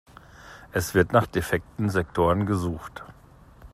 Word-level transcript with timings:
Es 0.71 0.95
wird 0.95 1.13
nach 1.13 1.27
defekten 1.27 1.91
Sektoren 1.91 2.47
gesucht. 2.47 3.03